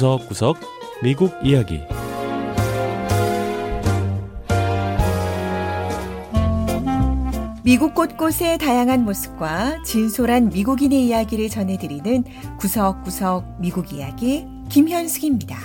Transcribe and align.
구석구석 0.00 0.56
미국 1.02 1.30
이야기 1.44 1.82
미국 7.62 7.94
곳곳의 7.94 8.56
다양한 8.56 9.04
모습과 9.04 9.82
진솔한 9.82 10.48
미국인의 10.48 11.04
이야기를 11.04 11.50
전해드리는 11.50 12.24
구석구석 12.58 13.60
미국 13.60 13.92
이야기 13.92 14.46
김현숙입니다. 14.70 15.58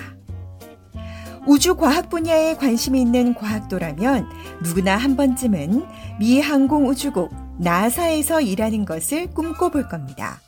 우주 1.46 1.74
과학 1.74 2.10
분야에 2.10 2.56
관심이 2.56 3.00
있는 3.00 3.32
과학도라면 3.34 4.28
누구나 4.62 4.98
한 4.98 5.16
번쯤은 5.16 5.86
미 6.20 6.42
항공우주국 6.42 7.30
나사에서 7.58 8.42
일하는 8.42 8.84
것을 8.84 9.28
꿈꿔볼 9.28 9.88
겁니다. 9.88 10.40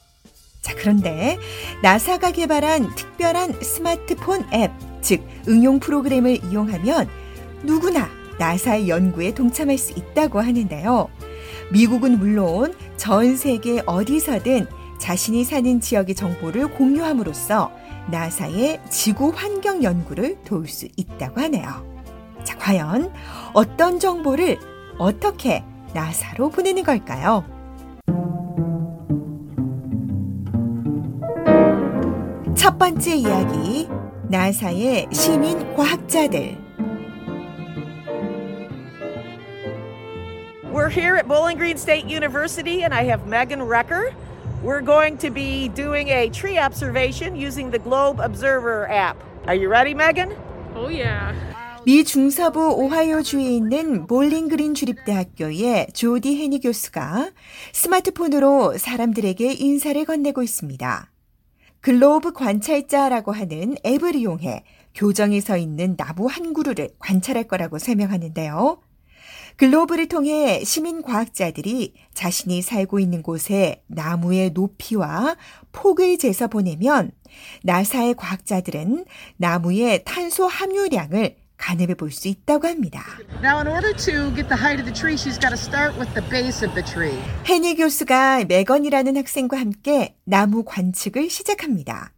자, 0.61 0.75
그런데 0.77 1.39
나사가 1.83 2.30
개발한 2.30 2.95
특별한 2.95 3.62
스마트폰 3.62 4.47
앱, 4.53 4.71
즉 5.01 5.27
응용 5.49 5.80
프로그램을 5.80 6.45
이용하면 6.45 7.09
누구나 7.62 8.09
나사의 8.39 8.89
연구에 8.89 9.35
동참할 9.35 9.79
수 9.79 9.93
있다고 9.93 10.41
하는데요. 10.41 11.09
미국은 11.73 12.19
물론 12.19 12.75
전 12.97 13.37
세계 13.37 13.83
어디서든 13.87 14.66
자신이 14.99 15.45
사는 15.45 15.80
지역의 15.80 16.15
정보를 16.15 16.69
공유함으로써 16.75 17.71
나사의 18.11 18.80
지구 18.91 19.33
환경 19.35 19.83
연구를 19.83 20.38
도울 20.45 20.66
수 20.66 20.88
있다고 20.97 21.41
하네요. 21.43 21.87
자, 22.45 22.57
과연 22.59 23.13
어떤 23.52 24.01
정보를 24.01 24.59
어떻게 24.99 25.63
나사로 25.95 26.51
보내는 26.51 26.83
걸까요? 26.83 27.45
첫 32.69 32.77
번째 32.77 33.15
이야기, 33.15 33.88
나사의 34.29 35.07
시민 35.11 35.74
과학자들. 35.74 36.59
We're 40.71 40.91
here 40.91 41.16
at 41.16 41.27
Bowling 41.27 41.57
Green 41.57 41.79
State 41.79 42.05
University, 42.07 42.83
and 42.83 42.93
I 42.93 43.05
have 43.05 43.27
Megan 43.27 43.63
Recker. 43.63 44.13
We're 44.63 44.83
going 44.83 45.16
to 45.16 45.30
be 45.30 45.71
doing 45.71 46.09
a 46.09 46.29
tree 46.29 46.59
observation 46.59 47.37
using 47.37 47.71
the 47.71 47.79
Globe 47.79 48.21
Observer 48.21 48.87
app. 48.91 49.16
Are 49.47 49.57
you 49.57 49.71
ready, 49.71 49.95
Megan? 49.95 50.37
Oh, 50.77 50.91
yeah. 50.91 51.32
미 51.87 52.05
중서부 52.05 52.85
오하이오주에 52.85 53.45
있는 53.45 54.07
볼링그린 54.07 54.75
주립대학교의 54.75 55.87
조디 55.95 56.37
해니 56.37 56.60
교수가 56.60 57.30
스마트폰으로 57.73 58.77
사람들에게 58.77 59.55
인사를 59.55 60.05
건네고 60.05 60.43
있습니다. 60.43 61.09
글로브 61.80 62.32
관찰자라고 62.32 63.32
하는 63.32 63.76
앱을 63.87 64.16
이용해 64.16 64.65
교정에 64.94 65.41
서 65.41 65.56
있는 65.56 65.97
나무 65.97 66.26
한 66.26 66.53
그루를 66.53 66.91
관찰할 66.98 67.44
거라고 67.44 67.78
설명하는데요. 67.78 68.81
글로브를 69.56 70.06
통해 70.06 70.62
시민 70.65 71.03
과학자들이 71.03 71.94
자신이 72.15 72.62
살고 72.62 73.00
있는 73.00 73.22
곳에 73.22 73.82
나무의 73.88 74.50
높이와 74.50 75.37
폭을 75.72 76.16
재서 76.19 76.47
보내면 76.47 77.10
나사의 77.65 78.15
과학자들은 78.15 79.04
나무의 79.37 80.04
탄소 80.04 80.47
함유량을 80.47 81.37
가늠해 81.59 81.94
볼 81.94 82.10
수 82.10 82.28
있다고 82.28 82.66
합니다. 82.66 83.04
해니 87.47 87.75
교수가 87.76 88.44
메건이라는 88.47 89.16
학생과 89.16 89.59
함께 89.59 90.16
나무 90.25 90.64
관측을 90.64 91.28
시작합니다. 91.28 92.12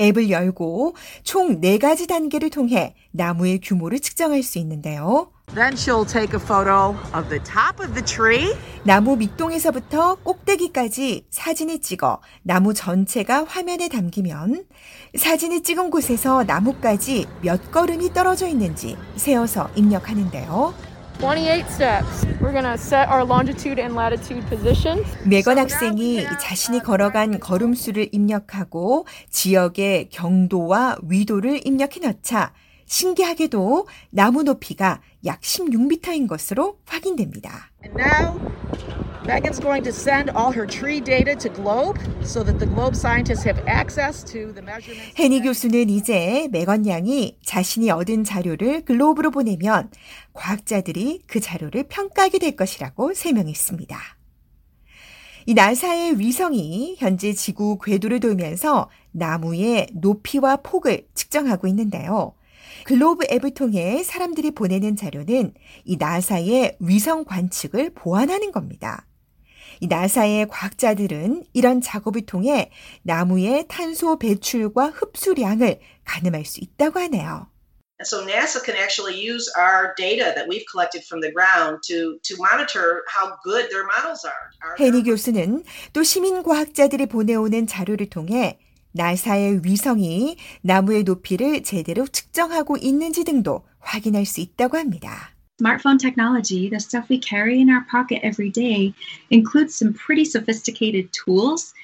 앱을 0.00 0.30
열고 0.30 0.94
총 1.24 1.60
4가지 1.60 2.08
단계를 2.08 2.50
통해 2.50 2.94
나무의 3.10 3.60
규모를 3.60 3.98
측정할 4.00 4.42
수 4.42 4.58
있는데요. 4.58 5.32
Then 5.54 5.72
she'll 5.74 6.04
take 6.04 6.34
a 6.34 6.40
photo 6.40 6.94
of 7.14 7.28
the 7.30 7.40
top 7.42 7.80
of 7.82 7.94
the 7.94 8.04
tree. 8.04 8.54
나무 8.84 9.16
밑동에서부터 9.16 10.16
꼭대기까지 10.22 11.26
사진을 11.30 11.80
찍어 11.80 12.20
나무 12.42 12.74
전체가 12.74 13.44
화면에 13.44 13.88
담기면 13.88 14.64
사진을 15.16 15.62
찍은 15.62 15.90
곳에서 15.90 16.44
나무까지 16.44 17.26
몇 17.42 17.70
걸음이 17.72 18.12
떨어져 18.12 18.46
있는지 18.46 18.96
세어서 19.16 19.70
입력하는데요. 19.74 20.74
28 21.20 21.64
steps. 21.68 22.26
We're 22.40 22.52
going 22.52 22.62
to 22.62 22.74
set 22.74 23.08
our 23.10 23.24
longitude 23.24 23.80
and 23.80 23.94
latitude 23.98 24.46
positions. 24.48 25.04
메건 25.24 25.58
학생이 25.58 26.24
자신이 26.40 26.80
걸어간 26.80 27.40
걸음수를 27.40 28.10
입력하고 28.12 29.06
지역의 29.30 30.10
경도와 30.10 30.98
위도를 31.02 31.66
입력해 31.66 31.98
넣자 32.00 32.52
신기하게도 32.88 33.86
나무 34.10 34.42
높이가 34.42 35.00
약 35.24 35.40
16m인 35.40 36.26
것으로 36.26 36.78
확인됩니다. 36.86 37.70
Megan's 39.28 39.60
going 39.60 39.82
to 39.84 39.92
send 39.92 40.30
all 40.30 40.50
her 40.50 40.66
tree 40.66 41.02
data 41.02 41.36
to 41.36 41.52
Globe 41.52 42.00
so 42.22 42.42
that 42.42 42.58
the 42.58 42.66
Globe 42.66 42.96
scientists 42.96 43.44
have 43.44 43.62
access 43.68 44.24
to 44.24 44.54
the 44.54 44.62
measurements. 44.62 45.14
해니 45.20 45.42
교수는 45.42 45.90
이제 45.90 46.48
메건 46.50 46.86
양이 46.86 47.36
자신이 47.44 47.90
얻은 47.90 48.24
자료를 48.24 48.86
글로브로 48.86 49.30
보내면 49.30 49.90
과학자들이 50.32 51.24
그 51.26 51.40
자료를 51.40 51.88
평가하게 51.88 52.38
될 52.38 52.56
것이라고 52.56 53.12
설명했습니다. 53.12 53.98
이 55.44 55.52
나사의 55.54 56.18
위성이 56.18 56.96
현재 56.98 57.34
지구 57.34 57.78
궤도를 57.78 58.20
돌면서 58.20 58.88
나무의 59.12 59.88
높이와 59.92 60.56
폭을 60.62 61.06
측정하고 61.12 61.66
있는데요. 61.66 62.32
글로브 62.84 63.26
앱을 63.30 63.54
통해 63.54 64.02
사람들이 64.02 64.50
보내는 64.52 64.96
자료는 64.96 65.54
이 65.84 65.96
나사의 65.96 66.76
위성 66.80 67.24
관측을 67.24 67.94
보완하는 67.94 68.52
겁니다. 68.52 69.06
이 69.80 69.86
나사의 69.86 70.48
과학자들은 70.48 71.44
이런 71.52 71.80
작업을 71.80 72.22
통해 72.26 72.70
나무의 73.02 73.66
탄소 73.68 74.18
배출과 74.18 74.86
흡수량을 74.86 75.80
가늠할 76.04 76.44
수 76.44 76.60
있다고 76.60 76.98
하네요. 77.00 77.46
So 78.04 78.22
NASA 78.22 78.60
can 78.64 78.76
actually 78.78 79.18
use 79.18 79.50
our 79.58 79.92
data 79.96 80.32
that 80.32 80.46
we've 80.48 80.64
collected 80.70 81.02
from 81.04 81.20
the 81.20 81.32
ground 81.32 81.82
to, 81.88 82.18
to 82.22 82.36
monitor 82.38 83.02
how 83.10 83.34
good 83.42 83.70
their 83.70 83.82
models 83.86 84.24
are. 84.24 84.76
Their- 84.78 85.02
교수는 85.02 85.64
또 85.92 86.04
시민 86.04 86.44
과학자들이 86.44 87.06
보내오는 87.06 87.66
자료를 87.66 88.08
통해 88.08 88.60
나사의 88.98 89.60
위성이 89.62 90.36
나무의 90.62 91.04
높이를 91.04 91.62
제대로 91.62 92.06
측정하고 92.06 92.76
있는지 92.76 93.22
등도 93.22 93.64
확인할 93.78 94.26
수 94.26 94.40
있다고 94.40 94.76
합니다. 94.76 95.30
Smartphone 95.60 95.98
technology, 95.98 96.68
the 96.68 96.78
stuff 96.78 97.08
we 97.10 97.20
carry 97.20 97.58
in 97.58 97.68
our 97.68 97.84
pocket 97.90 98.20
every 98.24 98.50
day, 98.50 98.92
includes 99.30 99.74
some 99.74 99.94
pretty 99.94 100.22
sophisticated 100.22 101.10
tools. 101.10 101.74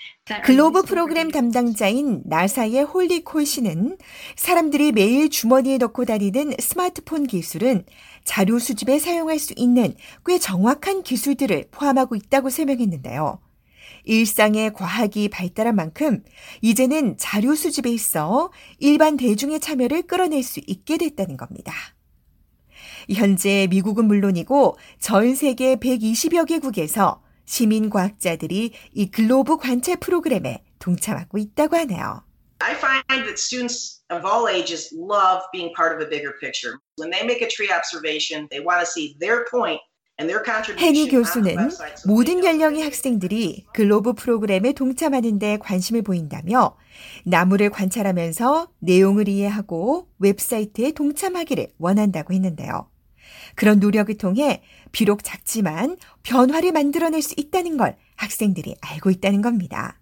글로브 0.44 0.82
프로그램. 0.82 1.30
담당자인 1.30 2.22
나사의 2.24 2.84
홀리콜 2.84 3.44
씨는 3.44 3.98
사람들이 4.36 4.92
매일 4.92 5.28
주머니에 5.28 5.78
넣고 5.78 6.04
다니는 6.04 6.54
스마트폰 6.58 7.26
기술은 7.26 7.84
자료 8.24 8.58
수집에 8.58 8.98
사용할 8.98 9.38
수 9.38 9.52
있는 9.56 9.94
꽤 10.24 10.38
정확한 10.38 11.02
기술들을 11.02 11.66
포함하고 11.70 12.14
있다고 12.14 12.50
설명했는데요. 12.50 13.38
일상의 14.04 14.72
과학이 14.72 15.28
발달한 15.28 15.76
만큼 15.76 16.22
이제는 16.60 17.16
자료 17.18 17.54
수집에 17.54 17.90
있어 17.90 18.50
일반 18.78 19.16
대중의 19.16 19.60
참여를 19.60 20.02
끌어낼 20.02 20.42
수 20.42 20.60
있게 20.66 20.98
됐다는 20.98 21.36
겁니다. 21.36 21.72
현재 23.10 23.66
미국은 23.70 24.06
물론이고 24.06 24.78
전 24.98 25.34
세계 25.34 25.76
120여 25.76 26.46
개국에서 26.46 27.22
시민 27.44 27.90
과학자들이 27.90 28.72
이 28.92 29.10
글로브 29.10 29.58
관찰 29.58 29.98
프로그램에 29.98 30.64
동참하고 30.78 31.38
있다고 31.38 31.76
하네요. 31.76 32.24
I 32.60 32.74
find 32.74 33.04
that 33.26 33.38
students 33.38 34.02
of 34.10 34.24
all 34.24 34.48
ages 34.48 34.94
love 34.96 35.42
being 35.52 35.74
part 35.74 35.92
of 35.92 36.00
a 36.00 36.08
bigger 36.08 36.32
picture. 36.40 36.78
When 36.96 37.10
they 37.10 37.24
make 37.24 37.42
a 37.42 37.48
tree 37.48 37.68
observation, 37.68 38.48
they 38.50 38.64
want 38.64 38.80
to 38.80 38.86
see 38.86 39.16
their 39.20 39.44
point. 39.50 39.80
해니 40.78 41.08
교수는 41.08 41.70
모든 42.06 42.44
연령의 42.44 42.84
학생들이 42.84 43.66
글로브 43.74 44.12
프로그램에 44.12 44.72
동참하는 44.72 45.40
데 45.40 45.58
관심을 45.58 46.02
보인다며 46.02 46.76
나무를 47.24 47.70
관찰하면서 47.70 48.68
내용을 48.78 49.28
이해하고 49.28 50.08
웹사이트에 50.20 50.92
동참하기를 50.92 51.72
원한다고 51.78 52.32
했는데요. 52.32 52.88
그런 53.56 53.80
노력을 53.80 54.16
통해 54.16 54.62
비록 54.92 55.24
작지만 55.24 55.96
변화를 56.22 56.70
만들어낼 56.70 57.20
수 57.20 57.34
있다는 57.36 57.76
걸 57.76 57.96
학생들이 58.14 58.76
알고 58.80 59.10
있다는 59.10 59.42
겁니다. 59.42 59.98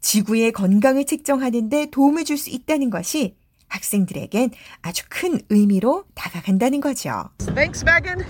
지구의 0.00 0.52
건강을 0.52 1.06
측정하는 1.06 1.68
데 1.70 1.86
도움을 1.90 2.24
줄 2.24 2.36
수 2.36 2.50
있다는 2.50 2.90
것이 2.90 3.36
학생들에겐 3.68 4.50
아주 4.82 5.04
큰 5.08 5.40
의미로 5.48 6.04
다가간다는 6.14 6.80
거죠. 6.80 7.30
Thanks, 7.38 7.84
Megan. 7.84 8.24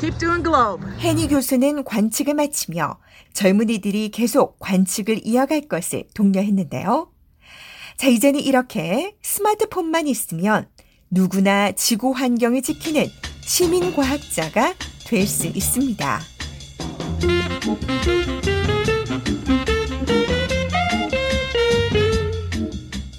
Keep 0.00 0.18
doing 0.18 0.42
Globe. 0.42 0.84
해니 0.98 1.28
교수는 1.28 1.84
관측을 1.84 2.34
마치며 2.34 2.98
젊은이들이 3.32 4.10
계속 4.10 4.58
관측을 4.58 5.26
이어갈 5.26 5.62
것을 5.62 6.04
독려했는데요. 6.14 7.10
자, 7.96 8.08
이제는 8.08 8.40
이렇게 8.40 9.14
스마트폰만 9.22 10.06
있으면 10.08 10.68
누구나 11.10 11.72
지구 11.72 12.10
환경을 12.10 12.62
지키는 12.62 13.06
시민 13.40 13.94
과학자가 13.94 14.74
될 15.06 15.26
수 15.26 15.46
있습니다. 15.46 16.20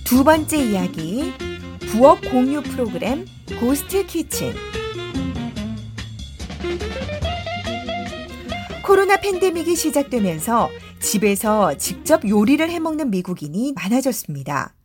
두 0.03 0.23
번째 0.23 0.57
이야기, 0.57 1.33
부엌 1.91 2.21
공유 2.31 2.61
프로그램 2.61 3.25
고스트 3.59 4.05
키친. 4.05 4.53
코로나 8.85 9.17
팬데믹이 9.17 9.75
시작되면서 9.75 10.69
집에서 11.01 11.75
직접 11.75 12.21
요리를 12.29 12.69
해먹는 12.69 13.09
미국인이 13.09 13.73
많아졌습니다. 13.73 14.75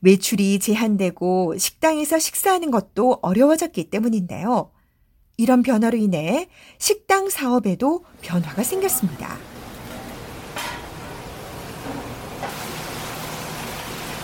외출이 0.00 0.58
제한되고 0.58 1.56
식당에서 1.56 2.18
식사하는 2.18 2.72
것도 2.72 3.20
어려워졌기 3.22 3.90
때문인데요. 3.90 4.72
이런 5.36 5.62
변화로 5.62 5.96
인해 5.98 6.48
식당 6.78 7.30
사업에도 7.30 8.04
변화가 8.22 8.64
생겼습니다. 8.64 9.38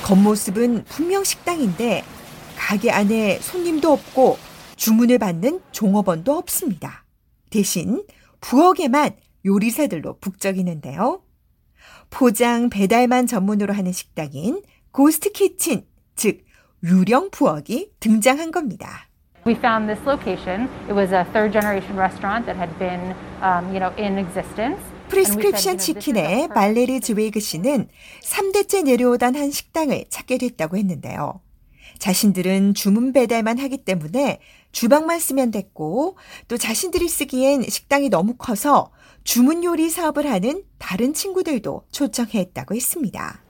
겉모습은 0.03 0.87
분명 0.89 1.23
식당인데 1.23 2.03
가게 2.57 2.91
안에 2.91 3.39
손님도 3.39 3.93
없고 3.93 4.39
주문을 4.75 5.21
받는 5.21 5.61
종업원도 5.71 6.33
없습니다. 6.37 7.05
대신 7.51 8.03
부엌에만 8.41 9.17
요리사들로 9.45 10.19
북적이는데요. 10.19 11.23
포장 12.11 12.71
배달만 12.71 13.27
전문으로 13.27 13.75
하는 13.75 13.93
식당인 13.93 14.63
고스트 14.93 15.33
키친, 15.33 15.87
즉 16.17 16.45
유령 16.83 17.31
부엌이 17.31 17.93
등장한 18.01 18.51
겁니다. 18.51 19.09
We 19.47 19.55
found 19.55 19.87
this 19.87 20.03
location. 20.07 20.69
It 20.89 20.95
was 20.95 21.13
a 21.13 21.25
third 21.33 21.53
generation 21.53 21.97
restaurant 21.97 22.47
that 22.47 22.59
had 22.59 22.77
been, 22.79 23.15
um, 23.41 23.73
you 23.73 23.81
know, 23.81 23.95
in 23.97 24.19
existence. 24.19 24.83
프리스크립션 25.09 25.79
치킨의 25.79 26.49
발레리 26.49 27.01
즈웨이그 27.01 27.41
씨는 27.41 27.89
3대째 28.23 28.85
내려오던 28.85 29.37
한 29.37 29.51
식당을 29.51 30.05
찾게 30.11 30.37
됐다고 30.39 30.77
했는데요. 30.77 31.41
자신들은 31.99 32.75
주문 32.75 33.13
배달만 33.13 33.59
하기 33.59 33.79
때문에 33.85 34.41
주방만 34.73 35.19
쓰면 35.19 35.51
됐고 35.51 36.17
또 36.47 36.57
자신들이 36.57 37.09
쓰기엔 37.09 37.63
식당이 37.63 38.09
너무 38.09 38.35
커서 38.37 38.91
주문 39.25 39.65
요리 39.65 39.91
사업을 39.91 40.31
하는 40.31 40.63
다른 40.79 41.13
친구들도 41.13 41.85
초청했다고 41.91 42.75
했습니다. 42.75 43.43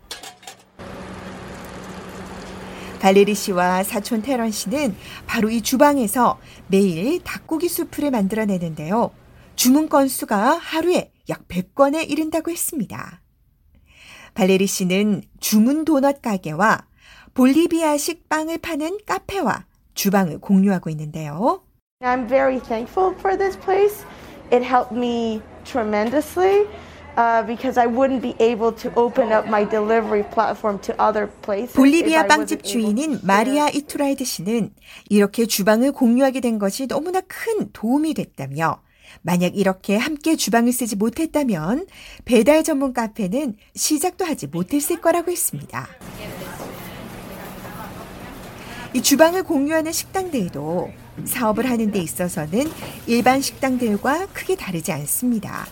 발레리 3.00 3.34
씨와 3.34 3.84
사촌 3.84 4.22
테런 4.22 4.50
씨는 4.50 4.96
바로 5.26 5.50
이 5.50 5.62
주방에서 5.62 6.38
매일 6.66 7.22
닭고기 7.22 7.68
수프를 7.68 8.10
만들어내는데요. 8.10 9.12
주문 9.54 9.88
건수가 9.88 10.58
하루에 10.58 11.12
약 11.28 11.46
100건에 11.46 12.10
이른다고 12.10 12.50
했습니다. 12.50 13.22
발레리 14.34 14.66
씨는 14.66 15.22
주문 15.40 15.84
도넛 15.84 16.22
가게와 16.22 16.87
볼리비아식 17.38 18.28
빵을 18.28 18.58
파는 18.58 18.98
카페와 19.06 19.64
주방을 19.94 20.40
공유하고 20.40 20.90
있는데요. 20.90 21.62
I'm 22.00 22.26
very 22.26 22.58
thankful 22.58 23.14
for 23.14 23.38
this 23.38 23.56
place. 23.60 24.04
It 24.50 24.66
helped 24.66 24.92
me 24.92 25.40
tremendously. 25.62 26.66
Uh, 27.16 27.46
because 27.46 27.78
I 27.78 27.86
wouldn't 27.86 28.22
be 28.22 28.34
able 28.40 28.74
to 28.82 28.90
open 28.96 29.32
up 29.32 29.46
my 29.46 29.64
delivery 29.64 30.24
platform 30.34 30.80
to 30.82 30.94
other 30.98 31.30
places. 31.42 31.74
볼리비아 31.74 32.26
빵집 32.26 32.64
주인인 32.64 33.20
마리아 33.22 33.68
이투라이드 33.68 34.24
씨는 34.24 34.74
이렇게 35.08 35.46
주방을 35.46 35.92
공유하게 35.92 36.40
된 36.40 36.58
것이 36.58 36.88
너무나 36.88 37.20
큰 37.20 37.70
도움이 37.72 38.14
됐다며 38.14 38.82
만약 39.22 39.56
이렇게 39.56 39.96
함께 39.96 40.34
주방을 40.34 40.72
쓰지 40.72 40.96
못했다면 40.96 41.86
배달 42.24 42.64
전문 42.64 42.92
카페는 42.92 43.54
시작도 43.76 44.24
하지 44.24 44.48
못했을 44.48 45.00
거라고 45.00 45.30
했습니다. 45.30 45.88
이 48.94 49.02
주방을 49.02 49.42
공유하는 49.42 49.92
식당들도 49.92 50.90
사업을 51.24 51.68
하는 51.68 51.90
데 51.90 52.00
있어서는 52.00 52.70
일반 53.06 53.40
식당들과 53.40 54.26
크게 54.28 54.56
다르지 54.56 54.92
않습니다. 54.92 55.66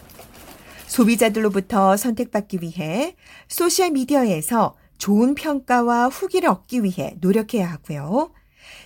소비자들로부터 0.87 1.97
선택받기 1.97 2.59
위해 2.61 3.17
소셜미디어에서 3.49 4.77
좋은 4.99 5.35
평가와 5.35 6.09
후기를 6.09 6.49
얻기 6.49 6.85
위해 6.85 7.17
노력해야 7.21 7.71
하고요. 7.71 8.33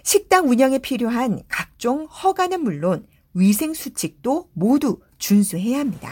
식당 0.02 0.48
운영에 0.48 0.78
필요한 0.78 1.42
각종 1.48 2.04
허가는 2.04 2.62
물론 2.62 3.06
위생 3.34 3.74
수칙도 3.74 4.48
모두 4.52 5.00
준수해야 5.18 5.80
합니다. 5.80 6.10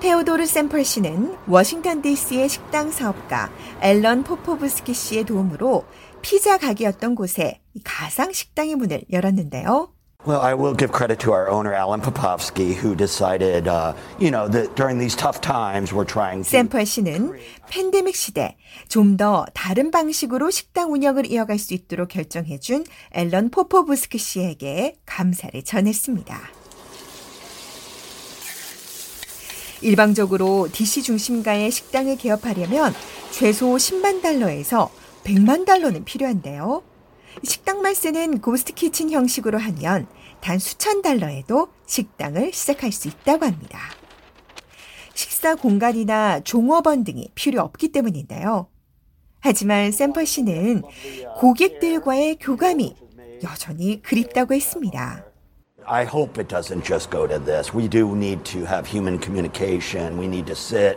테오도르 0.00 0.46
샘펄 0.46 0.84
씨는 0.84 1.36
워싱턴 1.46 2.02
DC의 2.02 2.48
식당 2.48 2.90
사업가 2.90 3.52
앨런 3.80 4.24
포포브스키 4.24 4.94
씨의 4.94 5.24
도움으로 5.24 5.84
피자 6.22 6.56
가게였던 6.58 7.14
곳에 7.14 7.60
가상 7.84 8.32
식당의 8.32 8.76
문을 8.76 9.02
열었는데요. 9.12 9.92
Well, 10.24 10.40
I 10.40 10.54
will 10.54 10.72
give 10.72 10.92
credit 10.92 11.18
to 11.24 11.32
our 11.32 11.50
owner, 11.50 11.74
Alan 11.74 12.00
Popovsky, 12.00 12.74
who 12.74 12.94
decided, 12.94 13.66
uh, 13.66 13.92
you 14.20 14.30
know, 14.30 14.46
that 14.46 14.76
during 14.76 15.00
these 15.00 15.16
tough 15.16 15.40
times, 15.40 15.92
we're 15.92 16.06
trying 16.06 16.44
to. 16.44 16.48
샘펄 16.48 16.86
씨는 16.86 17.32
팬데믹 17.68 18.14
시대 18.14 18.56
좀 18.88 19.16
더 19.16 19.44
다른 19.52 19.90
방식으로 19.90 20.50
식당 20.50 20.92
운영을 20.92 21.26
이어갈 21.26 21.58
수 21.58 21.74
있도록 21.74 22.10
결정해준 22.10 22.84
앨런 23.10 23.50
포포브스크 23.50 24.16
씨에게 24.16 24.96
감사를 25.06 25.60
전했습니다. 25.64 26.38
일반적으로 29.80 30.68
DC 30.70 31.02
중심가의 31.02 31.72
식당을 31.72 32.16
개업하려면 32.16 32.94
최소 33.32 33.74
10만 33.74 34.22
달러에서 34.22 34.88
100만 35.24 35.64
달러는 35.64 36.04
필요한데요. 36.04 36.82
식당만 37.42 37.94
쓰는 37.94 38.40
ghost 38.40 38.74
kitchen 38.74 39.10
형식으로 39.10 39.58
하면 39.58 40.06
단 40.40 40.58
수천 40.58 41.02
달러에도 41.02 41.68
식당을 41.86 42.52
시작할 42.52 42.92
수 42.92 43.08
있다고 43.08 43.46
합니다. 43.46 43.78
식사 45.14 45.54
공간이나 45.54 46.40
종업원 46.40 47.04
등이 47.04 47.30
필요 47.34 47.62
없기 47.62 47.88
때문인데요. 47.88 48.68
하지만 49.40 49.90
샘펄 49.90 50.26
씨는 50.26 50.82
고객들과의 51.38 52.36
교감이 52.36 52.94
여전히 53.42 54.00
그립다고 54.02 54.54
했습니다. 54.54 55.24
I 55.84 56.04
hope 56.04 56.40
it 56.40 56.48
doesn't 56.48 56.84
just 56.84 57.10
go 57.10 57.26
to 57.26 57.38
this. 57.44 57.74
We 57.74 57.88
do 57.88 58.14
need 58.14 58.44
to 58.52 58.60
have 58.60 58.86
human 58.86 59.20
communication. 59.20 60.16
We 60.16 60.26
need 60.26 60.46
to 60.46 60.54
sit. 60.54 60.96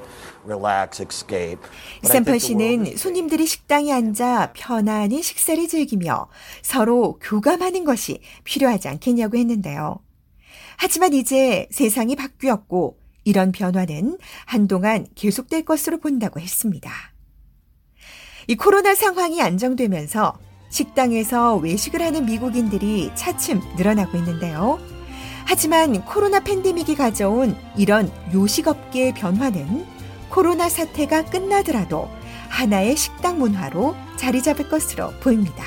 샘펄 2.04 2.40
씨는 2.40 2.98
손님들이 2.98 3.46
식당에 3.46 3.92
앉아 3.92 4.54
편안히 4.54 5.22
식사를 5.22 5.68
즐기며 5.68 6.28
서로 6.62 7.18
교감하는 7.22 7.84
것이 7.84 8.22
필요하지 8.44 8.88
않겠냐고 8.88 9.38
했는데요. 9.38 10.00
하지만 10.78 11.14
이제 11.14 11.68
세상이 11.72 12.16
바뀌었고 12.16 12.98
이런 13.24 13.52
변화는 13.52 14.18
한동안 14.46 15.06
계속될 15.16 15.66
것으로 15.66 16.00
본다고 16.00 16.40
했습니다. 16.40 16.92
이 18.48 18.56
코로나 18.56 18.94
상황이 18.94 19.42
안정되면서 19.42 20.38
식당에서 20.70 21.56
외식을 21.56 22.02
하는 22.02 22.26
미국인들이 22.26 23.12
차츰 23.16 23.62
늘어나고 23.78 24.18
있는데요. 24.18 24.80
하지만 25.46 26.04
코로나 26.06 26.40
팬데믹이 26.40 26.96
가져온 26.96 27.56
이런 27.78 28.12
요식업계의 28.34 29.14
변화는 29.14 29.95
코로나 30.30 30.70
사태가 30.70 31.26
끝나더라도 31.26 32.10
하나의 32.50 32.96
식당 32.96 33.40
문화로 33.40 33.96
자리 34.18 34.42
잡을 34.42 34.70
것으로 34.70 35.12
보입니다. 35.20 35.64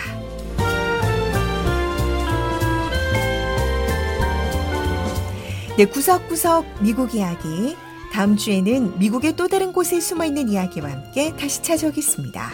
네, 5.77 5.85
구석구석 5.85 6.83
미국 6.83 7.15
이야기. 7.15 7.77
다음 8.13 8.37
주에는 8.37 8.99
미국의 8.99 9.37
또 9.37 9.47
다른 9.47 9.73
곳에 9.73 10.01
숨어 10.01 10.25
있는 10.25 10.49
이야기와 10.49 10.91
함께 10.91 11.37
다시 11.37 11.63
찾아오겠습니다. 11.63 12.51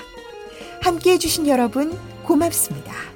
함께 0.83 1.13
해주신 1.13 1.47
여러분, 1.49 1.99
고맙습니다. 2.25 3.14